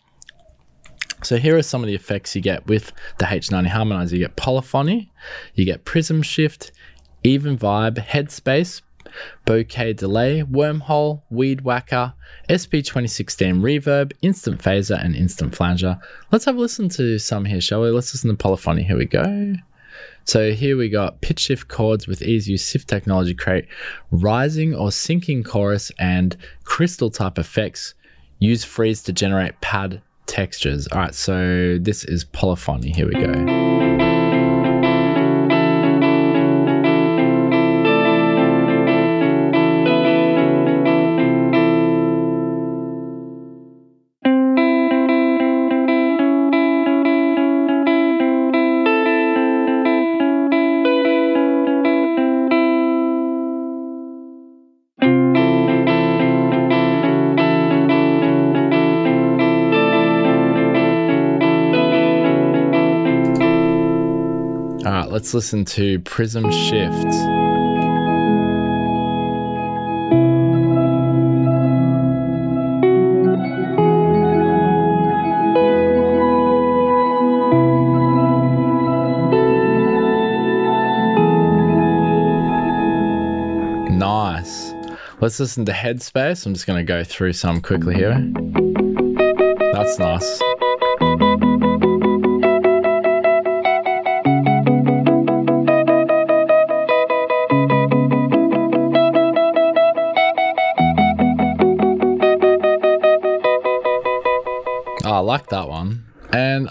[1.24, 4.12] So here are some of the effects you get with the H90 harmonizer.
[4.12, 5.10] You get polyphony,
[5.54, 6.70] you get prism shift,
[7.24, 8.82] even vibe, headspace,
[9.46, 12.14] bokeh delay, wormhole, weed whacker,
[12.48, 15.98] SP2016 reverb, instant phaser, and instant flanger.
[16.32, 17.90] Let's have a listen to some here, shall we?
[17.90, 18.82] Let's listen to polyphony.
[18.82, 19.54] Here we go.
[20.24, 23.66] So here we got pitch shift chords with easy use SIFT technology create
[24.10, 27.94] rising or sinking chorus and crystal type effects.
[28.38, 30.86] Use freeze to generate pad textures.
[30.88, 32.92] All right, so this is polyphony.
[32.92, 33.77] Here we go.
[65.28, 67.04] Let's listen to Prism Shift.
[83.90, 84.72] Nice.
[85.20, 86.46] Let's listen to Headspace.
[86.46, 88.14] I'm just going to go through some quickly here.
[89.74, 90.40] That's nice.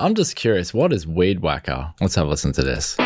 [0.07, 1.93] I'm just curious, what is Weed Whacker?
[1.99, 2.95] Let's have a listen to this.
[2.97, 3.03] It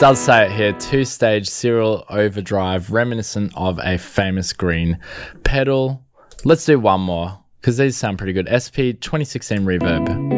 [0.00, 4.98] does say it here two stage serial overdrive reminiscent of a famous green
[5.44, 6.04] pedal.
[6.44, 8.48] Let's do one more because these sound pretty good.
[8.50, 10.37] SP 2016 reverb.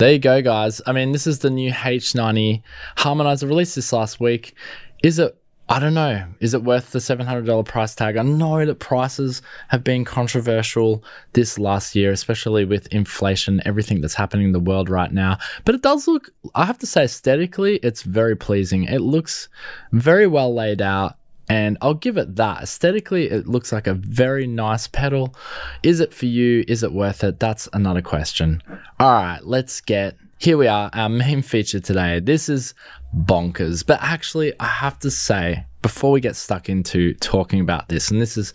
[0.00, 0.80] There you go, guys.
[0.86, 2.62] I mean, this is the new H90
[2.96, 4.54] harmonizer released this last week.
[5.02, 5.36] Is it?
[5.68, 6.24] I don't know.
[6.40, 8.16] Is it worth the $700 price tag?
[8.16, 14.14] I know that prices have been controversial this last year, especially with inflation, everything that's
[14.14, 15.36] happening in the world right now.
[15.66, 18.84] But it does look, I have to say, aesthetically, it's very pleasing.
[18.84, 19.50] It looks
[19.92, 21.18] very well laid out.
[21.50, 22.62] And I'll give it that.
[22.62, 25.34] Aesthetically, it looks like a very nice pedal.
[25.82, 26.64] Is it for you?
[26.68, 27.40] Is it worth it?
[27.40, 28.62] That's another question.
[29.00, 30.16] All right, let's get.
[30.38, 32.20] Here we are, our main feature today.
[32.20, 32.72] This is
[33.14, 33.84] bonkers.
[33.84, 38.22] But actually, I have to say, before we get stuck into talking about this, and
[38.22, 38.54] this is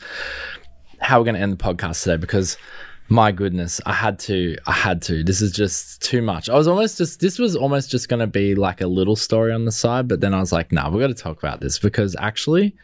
[1.02, 2.58] how we're going to end the podcast today because
[3.08, 5.24] my goodness, I had to, I had to.
[5.24, 6.50] This is just too much.
[6.50, 9.52] I was almost just, this was almost just going to be like a little story
[9.54, 11.78] on the side, but then I was like, nah, we've got to talk about this
[11.78, 12.76] because actually,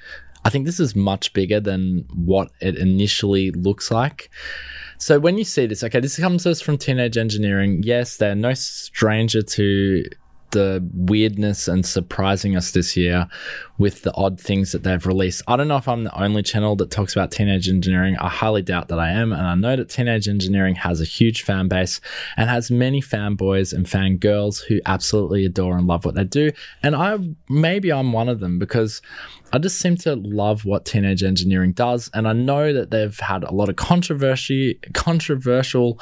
[0.43, 4.29] I think this is much bigger than what it initially looks like.
[4.97, 7.81] So when you see this, okay, this comes to us from Teenage Engineering.
[7.83, 10.03] Yes, they're no stranger to
[10.51, 13.27] the weirdness and surprising us this year
[13.77, 15.41] with the odd things that they've released.
[15.47, 18.15] I don't know if I'm the only channel that talks about teenage engineering.
[18.17, 19.33] I highly doubt that I am.
[19.33, 21.99] And I know that teenage engineering has a huge fan base
[22.37, 26.51] and has many fanboys and fangirls who absolutely adore and love what they do.
[26.83, 27.17] And I
[27.49, 29.01] maybe I'm one of them because
[29.53, 32.09] I just seem to love what teenage engineering does.
[32.13, 35.99] And I know that they've had a lot of controversy, controversial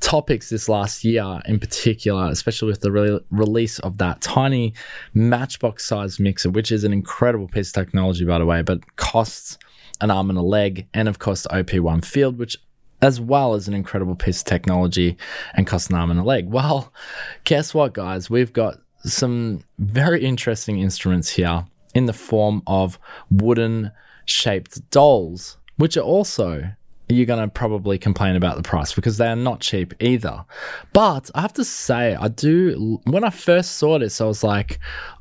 [0.00, 4.74] topics this last year in particular, especially with the re- release of that tiny
[5.14, 9.58] matchbox size mixer, which is an incredible piece of technology, by the way, but costs
[10.00, 12.56] an arm and a leg, and of course the OP1 field, which
[13.02, 15.16] as well as an incredible piece of technology
[15.54, 16.48] and costs an arm and a leg.
[16.48, 16.92] Well,
[17.44, 18.28] guess what, guys?
[18.28, 22.98] We've got some very interesting instruments here in the form of
[23.30, 23.90] wooden
[24.26, 26.72] shaped dolls, which are also
[27.16, 30.44] you're going to probably complain about the price because they are not cheap either.
[30.92, 34.78] But I have to say, I do, when I first saw this, I was like,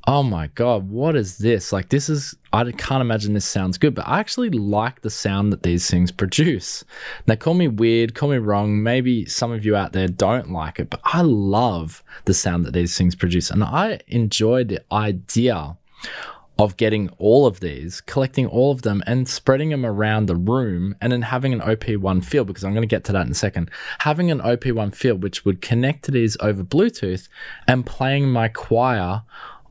[0.07, 1.71] oh my God, what is this?
[1.71, 5.53] Like, this is, I can't imagine this sounds good, but I actually like the sound
[5.53, 6.83] that these things produce.
[7.27, 8.81] Now, call me weird, call me wrong.
[8.81, 12.73] Maybe some of you out there don't like it, but I love the sound that
[12.73, 13.51] these things produce.
[13.51, 15.77] And I enjoy the idea
[16.59, 20.93] of getting all of these, collecting all of them and spreading them around the room
[20.99, 23.35] and then having an OP1 field, because I'm going to get to that in a
[23.35, 27.29] second, having an OP1 field which would connect to these over Bluetooth
[27.65, 29.23] and playing my choir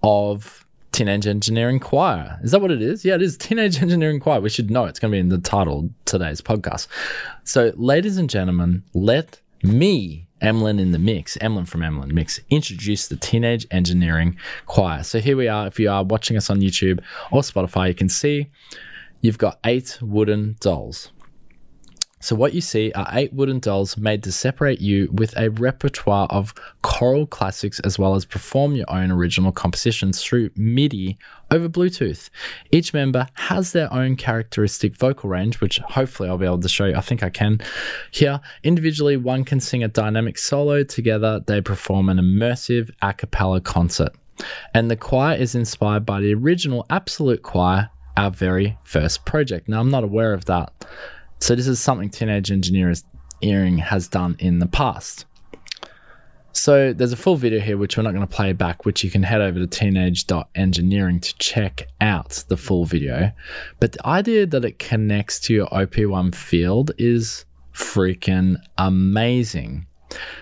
[0.03, 2.41] of Teenage Engineering Choir.
[2.43, 3.05] Is that what it is?
[3.05, 4.41] Yeah, it is Teenage Engineering Choir.
[4.41, 6.87] We should know it's going to be in the title today's podcast.
[7.45, 13.09] So, ladies and gentlemen, let me Emlyn in the Mix, Emlyn from Emlyn Mix, introduced
[13.11, 15.03] the Teenage Engineering Choir.
[15.03, 15.67] So here we are.
[15.67, 17.01] If you are watching us on YouTube
[17.33, 18.49] or Spotify, you can see
[19.21, 21.11] you've got eight wooden dolls.
[22.21, 26.27] So, what you see are eight wooden dolls made to separate you with a repertoire
[26.31, 26.53] of
[26.83, 31.17] choral classics as well as perform your own original compositions through MIDI
[31.51, 32.29] over Bluetooth.
[32.73, 36.87] Each member has their own characteristic vocal range, which hopefully I'll be able to show
[36.87, 36.97] you.
[36.97, 37.61] I think I can
[38.11, 38.41] here.
[38.65, 40.83] Individually, one can sing a dynamic solo.
[40.83, 44.13] Together, they perform an immersive a cappella concert.
[44.75, 49.69] And the choir is inspired by the original Absolut Choir, our very first project.
[49.69, 50.73] Now, I'm not aware of that.
[51.41, 55.25] So this is something Teenage Engineering has done in the past.
[56.53, 59.11] So there's a full video here, which we're not going to play back, which you
[59.11, 63.31] can head over to teenage.engineering to check out the full video.
[63.79, 69.87] But the idea that it connects to your OP1 field is freaking amazing.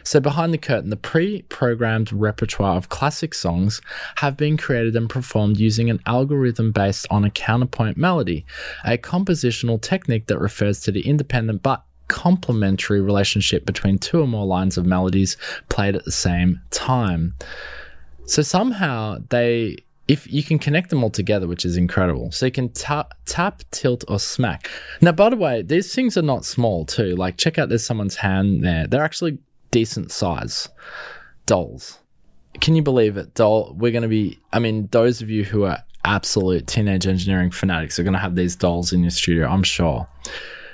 [0.02, 3.80] So, behind the curtain, the pre programmed repertoire of classic songs
[4.16, 8.44] have been created and performed using an algorithm based on a counterpoint melody,
[8.84, 14.46] a compositional technique that refers to the independent but complementary relationship between two or more
[14.46, 15.36] lines of melodies
[15.68, 17.34] played at the same time.
[18.26, 22.30] So, somehow they if you can connect them all together, which is incredible.
[22.30, 24.70] So you can tap, tap, tilt, or smack.
[25.00, 27.16] Now, by the way, these things are not small too.
[27.16, 28.86] Like, check out there's someone's hand there.
[28.86, 29.38] They're actually
[29.76, 30.70] decent size
[31.44, 31.98] dolls.
[32.62, 33.74] can you believe it, doll?
[33.76, 37.98] We're going to be, I mean, those of you who are absolute teenage engineering fanatics
[37.98, 40.08] are going to have these dolls in your studio, I'm sure.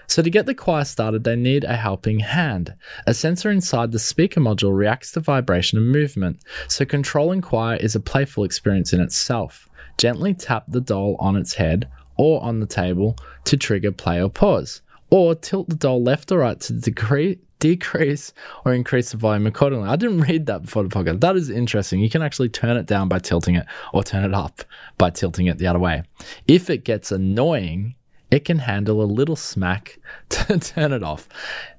[0.06, 2.76] So, to get the choir started, they need a helping hand.
[3.08, 6.38] A sensor inside the speaker module reacts to vibration and movement,
[6.68, 9.68] so controlling choir is a playful experience in itself.
[9.98, 14.30] Gently tap the doll on its head or on the table to trigger play or
[14.30, 14.80] pause,
[15.10, 17.38] or tilt the doll left or right to decrease.
[17.62, 18.32] Decrease
[18.64, 19.88] or increase the volume accordingly.
[19.88, 21.20] I didn't read that before the podcast.
[21.20, 22.00] That is interesting.
[22.00, 24.64] You can actually turn it down by tilting it or turn it up
[24.98, 26.02] by tilting it the other way.
[26.48, 27.94] If it gets annoying,
[28.32, 30.00] it can handle a little smack
[30.30, 31.28] to turn it off.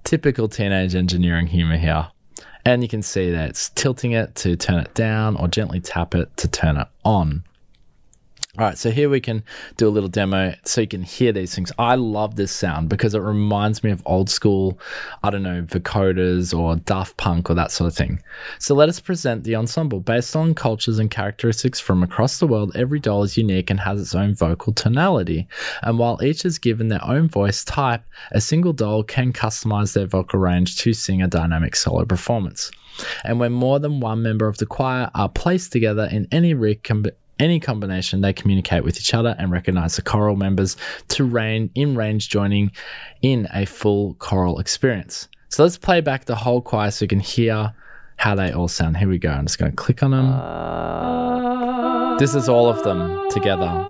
[0.05, 2.07] Typical teenage engineering humor here.
[2.63, 6.15] And you can see that it's tilting it to turn it down or gently tap
[6.15, 7.43] it to turn it on.
[8.59, 9.43] All right, so here we can
[9.77, 11.71] do a little demo so you can hear these things.
[11.79, 14.77] I love this sound because it reminds me of old school,
[15.23, 18.21] I don't know, vocoders or Daft Punk or that sort of thing.
[18.59, 20.01] So let us present the ensemble.
[20.01, 23.99] Based on cultures and characteristics from across the world, every doll is unique and has
[23.99, 25.47] its own vocal tonality.
[25.81, 30.05] And while each is given their own voice type, a single doll can customize their
[30.05, 32.69] vocal range to sing a dynamic solo performance.
[33.23, 36.83] And when more than one member of the choir are placed together in any rig
[36.83, 37.07] com-
[37.43, 40.77] any combination, they communicate with each other and recognize the choral members
[41.09, 42.71] to reign in range joining
[43.21, 45.27] in a full choral experience.
[45.49, 47.73] So let's play back the whole choir so you can hear
[48.15, 48.97] how they all sound.
[48.97, 49.29] Here we go.
[49.29, 50.31] I'm just going to click on them.
[52.17, 53.89] This is all of them together.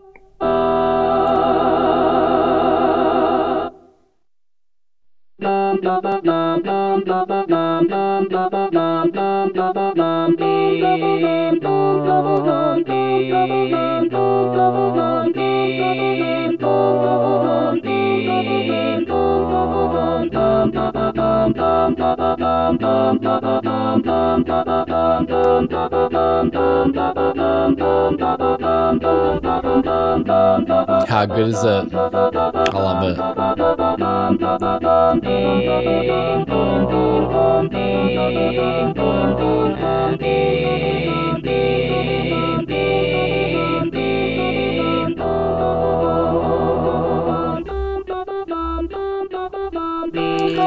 [31.14, 31.94] How good is it?
[31.94, 33.18] I love it.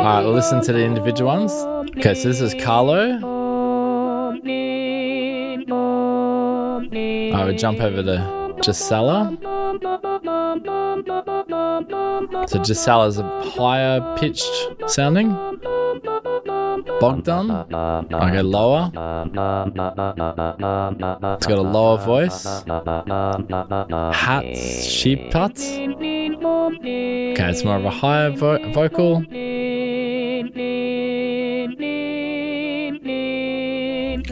[0.06, 1.52] All right, listen to the individual ones.
[1.98, 3.18] Okay, so this is Carlo.
[7.32, 9.36] I would jump over to Gisela.
[12.48, 15.30] So Gisela's a higher pitched sounding.
[17.00, 17.50] Bogdan.
[17.50, 18.90] I Okay, lower.
[21.36, 22.44] It's got a lower voice.
[24.14, 25.62] Hats, sheep huts.
[25.72, 29.16] Okay, it's more of a higher vo- vocal.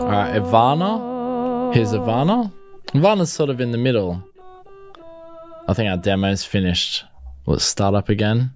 [0.01, 1.73] Alright, Ivana.
[1.75, 2.53] Here's Ivana.
[2.89, 4.23] Ivana's sort of in the middle.
[5.69, 7.05] I think our demo's finished.
[7.47, 8.53] Let's start up again.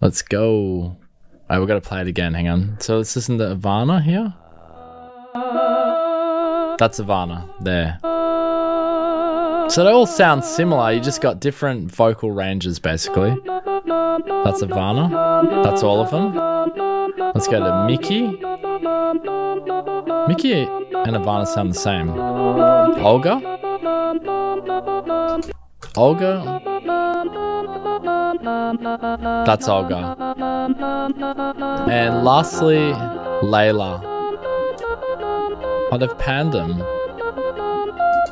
[0.00, 0.96] Let's go.
[1.48, 2.34] Alright, we've got to play it again.
[2.34, 2.76] Hang on.
[2.80, 4.34] So let's listen to Ivana here.
[6.78, 8.00] That's Ivana there.
[9.70, 10.90] So they all sound similar.
[10.90, 13.30] You just got different vocal ranges, basically.
[13.46, 15.62] That's Ivana.
[15.62, 16.34] That's all of them.
[17.34, 18.22] Let's go to Mickey.
[20.26, 22.10] Mickey and Ivana sound the same.
[22.98, 23.40] Olga.
[25.96, 26.60] Olga.
[29.46, 30.16] That's Olga.
[31.88, 32.92] And lastly,
[33.42, 34.02] Layla.
[35.90, 36.95] Have panned them.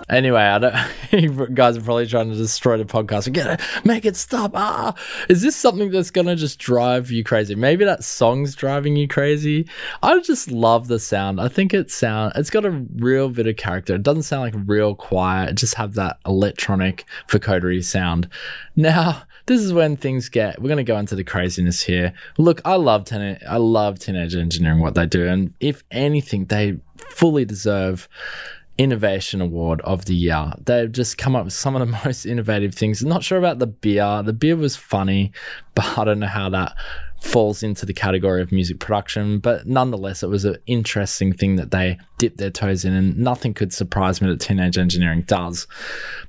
[0.09, 0.75] Anyway, I don't.
[1.13, 3.33] you guys are probably trying to destroy the podcast.
[3.33, 4.53] Get it, make it stop.
[4.55, 4.95] Ah,
[5.29, 7.55] is this something that's gonna just drive you crazy?
[7.55, 9.67] Maybe that song's driving you crazy.
[10.03, 11.41] I just love the sound.
[11.41, 12.33] I think it sound.
[12.37, 13.95] It's got a real bit of character.
[13.95, 15.51] It doesn't sound like real quiet.
[15.51, 18.29] It just have that electronic vocodery sound.
[18.77, 20.61] Now, this is when things get.
[20.61, 22.13] We're gonna go into the craziness here.
[22.37, 23.39] Look, I love ten.
[23.49, 28.09] I love teenage engineering what they do, and if anything, they fully deserve
[28.79, 30.53] innovation award of the year.
[30.65, 33.05] They've just come up with some of the most innovative things.
[33.05, 34.23] Not sure about the beer.
[34.23, 35.33] The beer was funny,
[35.75, 36.77] but I don't know how that
[37.21, 39.39] falls into the category of music production.
[39.39, 43.55] But nonetheless, it was an interesting thing that they dipped their toes in, and nothing
[43.55, 45.67] could surprise me that teenage engineering does.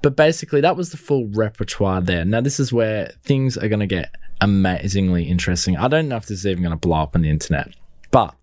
[0.02, 2.24] But basically, that was the full repertoire there.
[2.26, 5.78] Now, this is where things are going to get amazingly interesting.
[5.78, 7.74] I don't know if this is even going to blow up on the internet,
[8.12, 8.36] but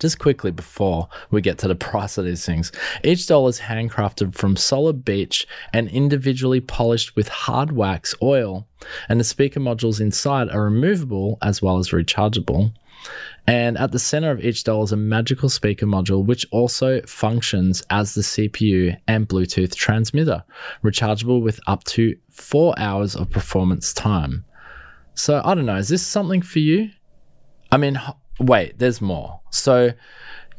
[0.00, 2.72] just quickly before we get to the price of these things,
[3.04, 8.66] each doll is handcrafted from solid beech and individually polished with hard wax oil,
[9.08, 12.72] and the speaker modules inside are removable as well as rechargeable.
[13.46, 17.82] And at the center of each doll is a magical speaker module, which also functions
[17.90, 20.44] as the CPU and Bluetooth transmitter,
[20.84, 24.44] rechargeable with up to four hours of performance time.
[25.14, 26.90] So I don't know, is this something for you?
[27.72, 28.00] I mean,
[28.40, 29.40] wait, there's more.
[29.50, 29.92] So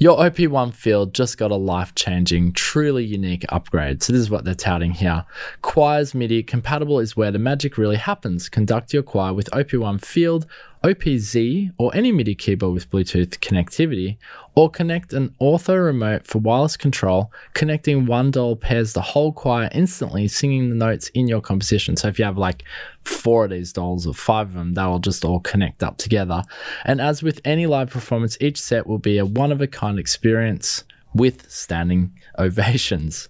[0.02, 4.02] your OP1 field just got a life changing, truly unique upgrade.
[4.02, 5.24] So, this is what they're touting here.
[5.62, 8.50] Choirs MIDI compatible is where the magic really happens.
[8.50, 10.48] Conduct your choir with OP1 field,
[10.84, 14.18] OPZ, or any MIDI keyboard with Bluetooth connectivity,
[14.56, 17.32] or connect an ortho remote for wireless control.
[17.54, 21.96] Connecting one doll pairs the whole choir instantly, singing the notes in your composition.
[21.96, 22.64] So, if you have like
[23.04, 26.42] four of these dolls or five of them, they'll just all connect up together.
[26.86, 30.00] And as with any live performance, each set will be a one of a kind
[30.00, 33.30] experience with standing ovations.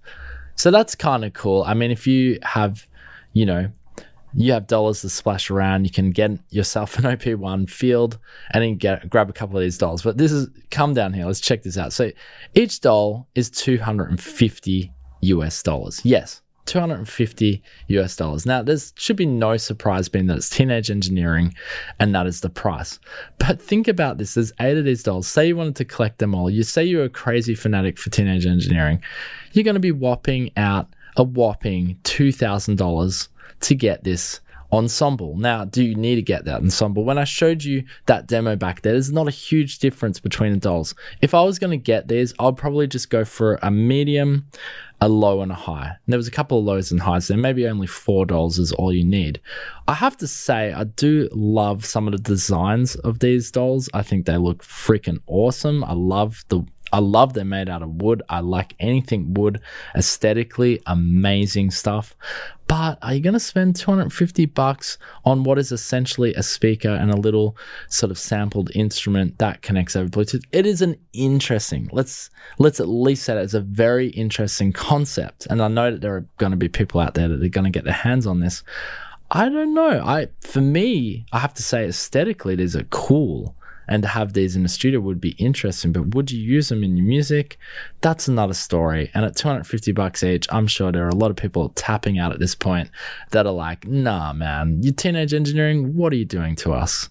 [0.56, 1.64] So that's kind of cool.
[1.64, 2.88] I mean, if you have,
[3.34, 3.72] you know,
[4.34, 8.18] you have dollars to splash around, you can get yourself an OP1 field
[8.54, 10.02] and then get grab a couple of these dolls.
[10.02, 11.26] But this is come down here.
[11.26, 11.94] Let's check this out.
[11.94, 12.12] So
[12.54, 16.02] each doll is 250 US dollars.
[16.04, 18.46] Yes, 250 US dollars.
[18.46, 21.54] Now, there should be no surprise being that it's teenage engineering
[22.00, 23.00] and that is the price.
[23.40, 25.28] But think about this there's eight of these dolls.
[25.28, 26.50] Say you wanted to collect them all.
[26.50, 29.02] You say you're a crazy fanatic for teenage engineering.
[29.54, 33.28] You're going to be whopping out a whopping $2,000
[33.62, 34.40] to get this
[34.72, 35.36] ensemble.
[35.36, 37.04] Now, do you need to get that ensemble?
[37.04, 40.60] When I showed you that demo back there, there's not a huge difference between the
[40.60, 40.96] dolls.
[41.22, 44.48] If I was going to get these, I'd probably just go for a medium,
[45.02, 45.88] a low, and a high.
[45.88, 47.38] And there was a couple of lows and highs there.
[47.38, 49.42] Maybe only four dolls is all you need.
[49.88, 53.90] I have to say, I do love some of the designs of these dolls.
[53.94, 55.84] I think they look freaking awesome.
[55.84, 58.22] I love the I love they're made out of wood.
[58.30, 59.62] I like anything wood,
[59.96, 62.16] aesthetically amazing stuff.
[62.68, 67.12] But are you going to spend 250 bucks on what is essentially a speaker and
[67.12, 67.58] a little
[67.90, 70.46] sort of sampled instrument that connects over Bluetooth?
[70.54, 71.90] It is an interesting.
[71.92, 72.30] Let's
[72.60, 75.48] let's at least say it as a very interesting concept.
[75.50, 77.66] And I know that there are going to be people out there that are going
[77.66, 78.64] to get their hands on this.
[79.32, 80.02] I don't know.
[80.06, 83.56] I for me, I have to say aesthetically, these are cool
[83.88, 85.92] and to have these in the studio would be interesting.
[85.92, 87.58] But would you use them in your music?
[88.02, 89.12] That's another story.
[89.14, 92.32] And at 250 bucks each, I'm sure there are a lot of people tapping out
[92.32, 92.90] at this point
[93.32, 97.10] that are like, nah, man, you teenage engineering, what are you doing to us?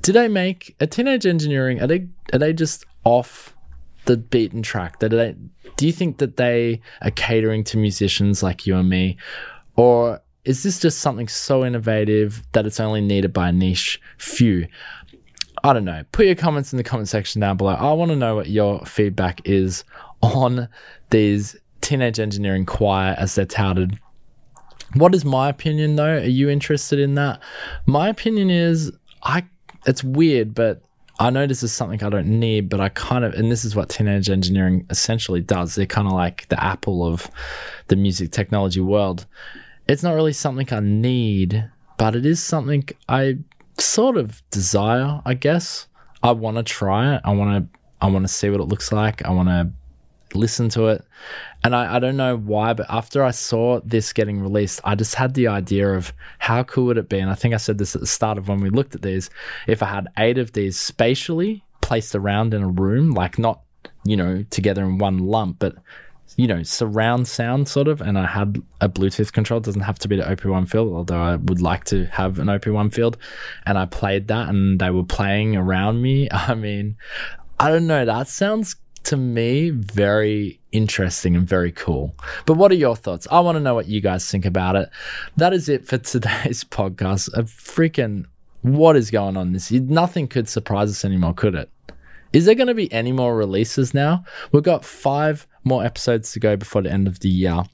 [0.00, 1.80] Do they make a teenage engineering?
[1.80, 3.56] Are they are they just off
[4.04, 4.98] the beaten track?
[4.98, 5.34] That they
[5.76, 9.16] do you think that they are catering to musicians like you and me,
[9.76, 14.68] or is this just something so innovative that it's only needed by a niche few?
[15.66, 16.04] I don't know.
[16.12, 17.72] Put your comments in the comment section down below.
[17.72, 19.82] I want to know what your feedback is
[20.22, 20.68] on
[21.10, 23.98] these teenage engineering choir as they're touted.
[24.94, 26.18] What is my opinion though?
[26.18, 27.40] Are you interested in that?
[27.84, 28.92] My opinion is
[29.24, 29.44] I
[29.86, 30.82] it's weird, but
[31.18, 33.74] I know this is something I don't need, but I kind of, and this is
[33.74, 35.74] what teenage engineering essentially does.
[35.74, 37.28] They're kind of like the Apple of
[37.88, 39.26] the music technology world.
[39.88, 43.38] It's not really something I need, but it is something I
[43.78, 45.86] sort of desire, I guess.
[46.22, 47.20] I want to try it.
[47.24, 49.24] I want to I want to see what it looks like.
[49.24, 49.70] I want to
[50.34, 51.04] listen to it.
[51.64, 55.14] And I, I don't know why, but after I saw this getting released, I just
[55.14, 57.18] had the idea of how cool would it be?
[57.18, 59.30] And I think I said this at the start of when we looked at these.
[59.66, 63.62] If I had eight of these spatially placed around in a room, like not,
[64.04, 65.76] you know, together in one lump, but
[66.36, 69.58] you know, surround sound sort of, and I had a Bluetooth control.
[69.58, 72.48] It doesn't have to be the OP1 field, although I would like to have an
[72.48, 73.16] OP1 field.
[73.64, 76.28] And I played that and they were playing around me.
[76.32, 76.96] I mean,
[77.58, 78.04] I don't know.
[78.04, 82.14] That sounds to me very interesting and very cool.
[82.44, 83.26] But what are your thoughts?
[83.30, 84.90] I want to know what you guys think about it.
[85.36, 87.28] That is it for today's podcast.
[87.34, 88.26] A freaking
[88.62, 89.70] what is going on this?
[89.70, 91.70] Nothing could surprise us anymore, could it?
[92.32, 94.24] Is there going to be any more releases now?
[94.52, 97.64] We've got five more episodes to go before the end of the year.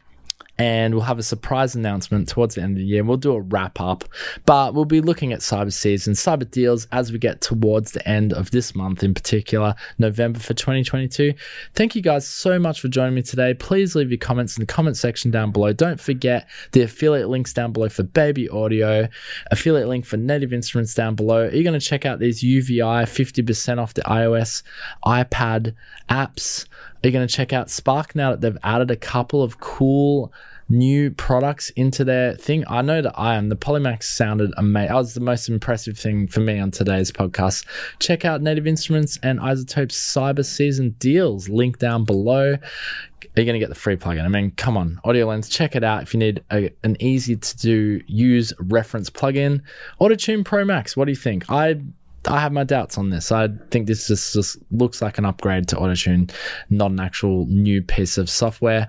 [0.58, 3.02] And we'll have a surprise announcement towards the end of the year.
[3.02, 4.04] We'll do a wrap up,
[4.44, 8.32] but we'll be looking at cyber season, cyber deals as we get towards the end
[8.34, 11.32] of this month, in particular, November for 2022.
[11.74, 13.54] Thank you guys so much for joining me today.
[13.54, 15.72] Please leave your comments in the comment section down below.
[15.72, 19.08] Don't forget the affiliate links down below for Baby Audio,
[19.50, 21.46] affiliate link for Native Instruments down below.
[21.46, 24.62] Are you going to check out these UVI 50% off the iOS,
[25.04, 25.74] iPad
[26.10, 26.66] apps?
[27.04, 30.32] Are going to check out Spark now that they've added a couple of cool
[30.68, 32.64] new products into their thing?
[32.68, 33.48] I know that I am.
[33.48, 34.88] The Polymax sounded amazing.
[34.88, 37.66] That was the most impressive thing for me on today's podcast.
[37.98, 41.48] Check out Native Instruments and iZotope's Cyber Season deals.
[41.48, 42.52] Link down below.
[42.54, 44.24] Are you going to get the free plugin?
[44.24, 47.56] I mean, come on, Audiolens, check it out if you need a, an easy to
[47.58, 49.62] do use reference plugin.
[50.00, 51.50] Autotune Pro Max, what do you think?
[51.50, 51.80] I
[52.26, 53.32] I have my doubts on this.
[53.32, 56.30] I think this just, just looks like an upgrade to Autotune,
[56.70, 58.88] not an actual new piece of software.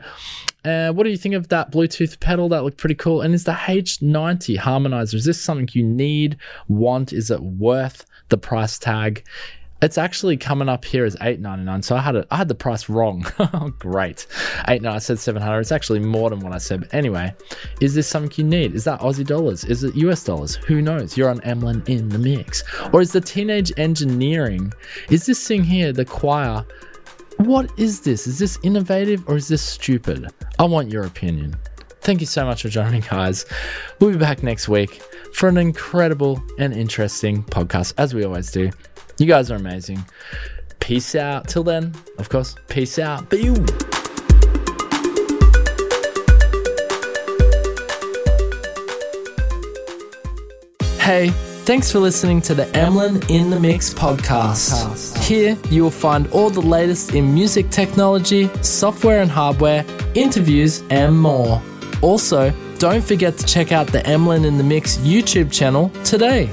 [0.63, 2.49] Uh, what do you think of that Bluetooth pedal?
[2.49, 3.21] That looked pretty cool.
[3.21, 7.11] And is the H90 harmonizer, is this something you need, want?
[7.11, 9.25] Is it worth the price tag?
[9.83, 11.81] It's actually coming up here as eight ninety nine.
[11.83, 12.25] So I had it.
[12.31, 13.25] I had the price wrong.
[13.55, 14.25] Oh, great,
[14.69, 14.95] eight nine.
[14.95, 15.59] I said seven hundred.
[15.59, 16.81] It's actually more than what I said.
[16.81, 17.35] But anyway,
[17.81, 18.73] is this something you need?
[18.73, 19.65] Is that Aussie dollars?
[19.65, 20.55] Is it US dollars?
[20.55, 21.17] Who knows?
[21.17, 22.63] You're on Emlyn in the mix,
[22.93, 24.73] or is the teenage engineering?
[25.09, 26.65] Is this thing here the choir?
[27.37, 28.25] What is this?
[28.27, 30.31] Is this innovative or is this stupid?
[30.57, 31.55] I want your opinion.
[32.01, 33.45] Thank you so much for joining, guys.
[33.99, 35.01] We'll be back next week
[35.33, 38.71] for an incredible and interesting podcast, as we always do.
[39.17, 40.03] You guys are amazing.
[40.79, 41.47] Peace out.
[41.47, 43.29] Till then, of course, peace out.
[43.29, 43.65] Boom.
[50.99, 51.29] Hey,
[51.65, 55.17] thanks for listening to the Emlyn in the Mix podcast.
[55.17, 59.85] Here you will find all the latest in music technology, software and hardware,
[60.15, 61.61] interviews, and more.
[62.01, 66.49] Also, don't forget to check out the Emlyn in the Mix YouTube channel today.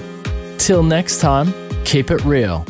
[0.58, 1.54] Till next time,
[1.84, 2.64] keep it real.